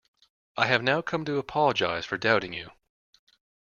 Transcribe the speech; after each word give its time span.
I 0.57 0.65
have 0.65 0.81
now 0.81 1.03
come 1.03 1.25
to 1.25 1.37
apologize 1.37 2.07
for 2.07 2.17
doubting 2.17 2.53
you. 2.53 2.71